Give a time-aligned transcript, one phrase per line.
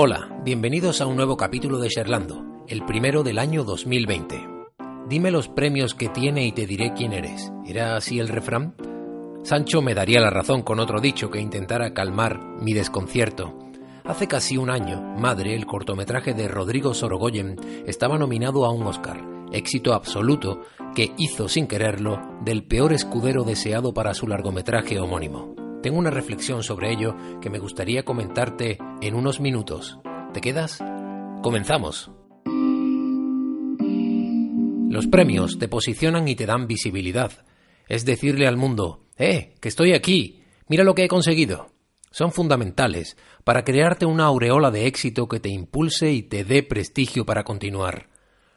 [0.00, 4.48] Hola, bienvenidos a un nuevo capítulo de Sherlando, el primero del año 2020.
[5.08, 7.50] Dime los premios que tiene y te diré quién eres.
[7.66, 8.76] ¿Era así el refrán?
[9.42, 13.58] Sancho me daría la razón con otro dicho que intentara calmar mi desconcierto.
[14.04, 19.20] Hace casi un año, Madre, el cortometraje de Rodrigo Sorogoyen, estaba nominado a un Oscar,
[19.50, 20.60] éxito absoluto
[20.94, 25.57] que hizo sin quererlo del peor escudero deseado para su largometraje homónimo.
[25.82, 29.98] Tengo una reflexión sobre ello que me gustaría comentarte en unos minutos.
[30.34, 30.78] ¿Te quedas?
[31.42, 32.10] Comenzamos.
[34.90, 37.30] Los premios te posicionan y te dan visibilidad.
[37.86, 40.42] Es decirle al mundo, ¡eh, que estoy aquí!
[40.66, 41.70] Mira lo que he conseguido.
[42.10, 47.24] Son fundamentales para crearte una aureola de éxito que te impulse y te dé prestigio
[47.24, 48.08] para continuar.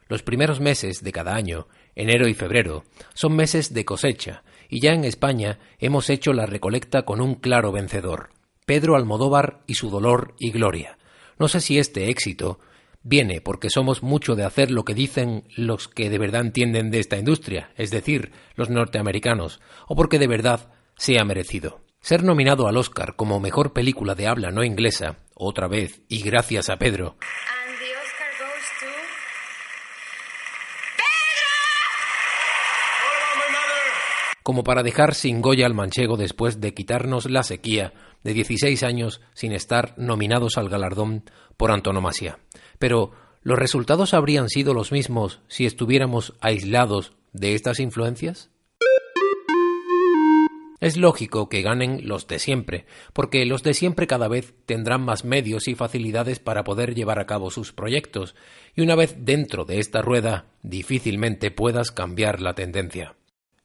[0.08, 2.84] Los primeros meses de cada año, enero y febrero,
[3.14, 7.74] son meses de cosecha, y ya en España hemos hecho la recolecta con un claro
[7.74, 8.30] vencedor,
[8.66, 10.98] Pedro Almodóvar y su dolor y gloria.
[11.38, 12.60] No sé si este éxito
[13.04, 17.00] viene porque somos mucho de hacer lo que dicen los que de verdad entienden de
[17.00, 21.82] esta industria, es decir, los norteamericanos, o porque de verdad sea merecido.
[22.00, 26.70] Ser nominado al Oscar como mejor película de habla no inglesa, otra vez, y gracias
[26.70, 27.18] a Pedro,
[34.44, 37.94] como para dejar sin Goya al manchego después de quitarnos la sequía
[38.24, 41.24] de 16 años sin estar nominados al galardón
[41.58, 42.40] por antonomasia.
[42.80, 48.50] Pero, ¿los resultados habrían sido los mismos si estuviéramos aislados de estas influencias?
[50.82, 55.24] Es lógico que ganen los de siempre, porque los de siempre cada vez tendrán más
[55.24, 58.36] medios y facilidades para poder llevar a cabo sus proyectos,
[58.76, 63.16] y una vez dentro de esta rueda difícilmente puedas cambiar la tendencia.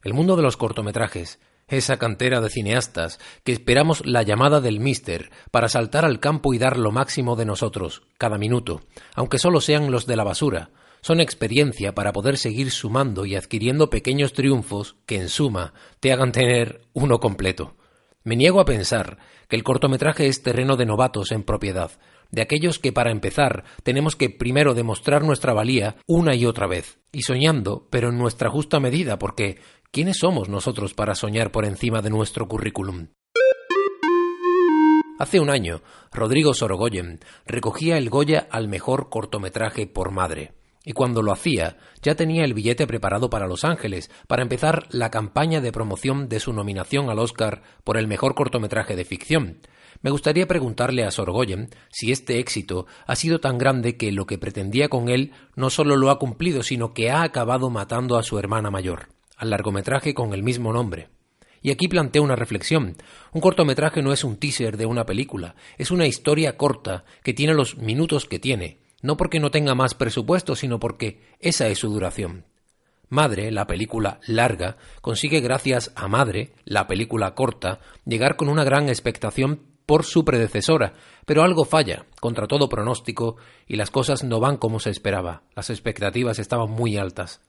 [0.03, 5.31] El mundo de los cortometrajes, esa cantera de cineastas que esperamos la llamada del Mister
[5.49, 8.81] para saltar al campo y dar lo máximo de nosotros, cada minuto,
[9.15, 10.69] aunque solo sean los de la basura,
[11.01, 16.31] son experiencia para poder seguir sumando y adquiriendo pequeños triunfos que en suma te hagan
[16.31, 17.75] tener uno completo.
[18.23, 21.91] Me niego a pensar que el cortometraje es terreno de novatos en propiedad,
[22.31, 26.99] de aquellos que para empezar tenemos que primero demostrar nuestra valía una y otra vez,
[27.11, 29.59] y soñando, pero en nuestra justa medida, porque
[29.91, 33.07] ¿quiénes somos nosotros para soñar por encima de nuestro currículum?
[35.19, 35.81] Hace un año,
[36.11, 40.53] Rodrigo Sorogoyen recogía el Goya al mejor cortometraje por madre.
[40.85, 45.09] Y cuando lo hacía, ya tenía el billete preparado para Los Ángeles, para empezar la
[45.09, 49.59] campaña de promoción de su nominación al Oscar por el mejor cortometraje de ficción.
[50.01, 54.37] Me gustaría preguntarle a Sorogoyen si este éxito ha sido tan grande que lo que
[54.37, 58.37] pretendía con él no solo lo ha cumplido, sino que ha acabado matando a su
[58.37, 61.09] hermana mayor, al largometraje con el mismo nombre.
[61.61, 62.95] Y aquí planteo una reflexión.
[63.31, 67.53] Un cortometraje no es un teaser de una película, es una historia corta que tiene
[67.53, 71.89] los minutos que tiene, no porque no tenga más presupuesto, sino porque esa es su
[71.89, 72.45] duración.
[73.09, 78.89] Madre, la película larga, consigue gracias a Madre, la película corta, llegar con una gran
[78.89, 80.93] expectación por su predecesora,
[81.25, 85.43] pero algo falla, contra todo pronóstico, y las cosas no van como se esperaba.
[85.55, 87.39] Las expectativas estaban muy altas.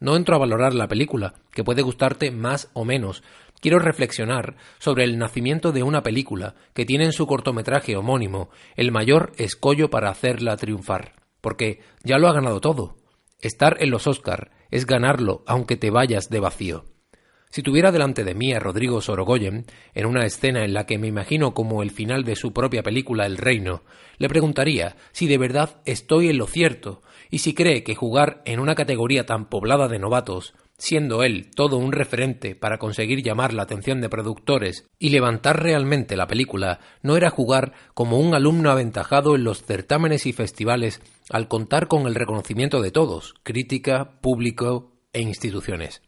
[0.00, 3.22] No entro a valorar la película, que puede gustarte más o menos.
[3.60, 8.92] Quiero reflexionar sobre el nacimiento de una película que tiene en su cortometraje homónimo el
[8.92, 12.96] mayor escollo para hacerla triunfar, porque ya lo ha ganado todo.
[13.40, 16.93] Estar en los Oscar es ganarlo aunque te vayas de vacío.
[17.54, 19.64] Si tuviera delante de mí a Rodrigo Sorogoyen,
[19.94, 23.26] en una escena en la que me imagino como el final de su propia película
[23.26, 23.84] El Reino,
[24.18, 28.58] le preguntaría si de verdad estoy en lo cierto y si cree que jugar en
[28.58, 33.62] una categoría tan poblada de novatos, siendo él todo un referente para conseguir llamar la
[33.62, 39.36] atención de productores y levantar realmente la película, no era jugar como un alumno aventajado
[39.36, 41.00] en los certámenes y festivales
[41.30, 46.02] al contar con el reconocimiento de todos, crítica, público e instituciones.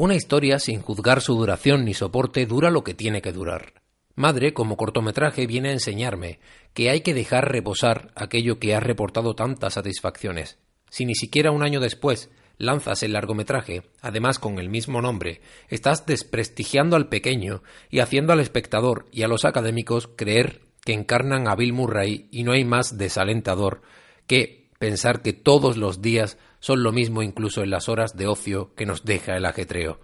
[0.00, 3.82] Una historia sin juzgar su duración ni soporte dura lo que tiene que durar.
[4.14, 6.38] Madre, como cortometraje, viene a enseñarme
[6.72, 10.60] que hay que dejar reposar aquello que ha reportado tantas satisfacciones.
[10.88, 16.06] Si ni siquiera un año después lanzas el largometraje, además con el mismo nombre, estás
[16.06, 21.56] desprestigiando al pequeño y haciendo al espectador y a los académicos creer que encarnan a
[21.56, 23.82] Bill Murray y no hay más desalentador
[24.28, 28.74] que pensar que todos los días son lo mismo incluso en las horas de ocio
[28.74, 30.00] que nos deja el ajetreo.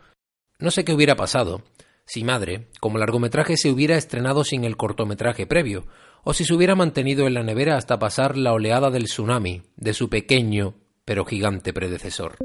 [0.58, 1.62] No sé qué hubiera pasado
[2.06, 5.86] si Madre, como largometraje, se hubiera estrenado sin el cortometraje previo,
[6.22, 9.94] o si se hubiera mantenido en la nevera hasta pasar la oleada del tsunami de
[9.94, 10.74] su pequeño
[11.04, 12.36] pero gigante predecesor.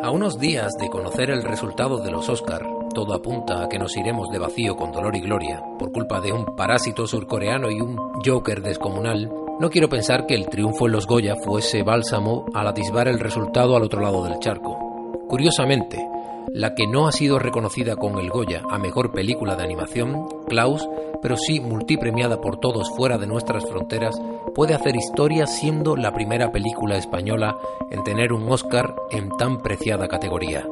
[0.00, 3.96] A unos días de conocer el resultado de los Oscar, todo apunta a que nos
[3.96, 7.96] iremos de vacío con dolor y gloria por culpa de un parásito surcoreano y un
[8.24, 9.30] Joker descomunal.
[9.60, 13.76] No quiero pensar que el triunfo en los Goya fuese bálsamo al atisbar el resultado
[13.76, 15.26] al otro lado del charco.
[15.28, 16.08] Curiosamente,
[16.52, 20.88] la que no ha sido reconocida con el Goya a mejor película de animación, Klaus,
[21.20, 24.20] pero sí multipremiada por todos fuera de nuestras fronteras,
[24.54, 27.58] puede hacer historia siendo la primera película española
[27.90, 30.66] en tener un Oscar en tan preciada categoría.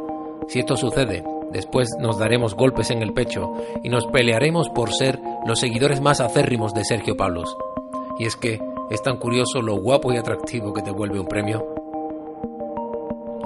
[0.48, 1.24] Si esto sucede,
[1.56, 6.20] después nos daremos golpes en el pecho y nos pelearemos por ser los seguidores más
[6.20, 7.56] acérrimos de Sergio Pablos.
[8.19, 8.61] Y es que
[8.91, 11.67] es tan curioso lo guapo y atractivo que te vuelve un premio.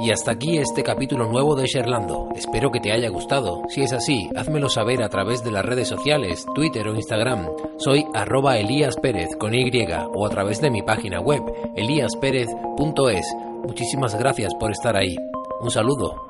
[0.03, 2.31] Y hasta aquí este capítulo nuevo de Sherlando.
[2.35, 3.63] Espero que te haya gustado.
[3.69, 7.49] Si es así, házmelo saber a través de las redes sociales, Twitter o Instagram.
[7.77, 9.71] Soy arroba Elías Pérez con Y
[10.15, 11.43] o a través de mi página web,
[11.77, 13.37] elíasperez.es.
[13.67, 15.17] Muchísimas gracias por estar ahí.
[15.61, 16.30] Un saludo.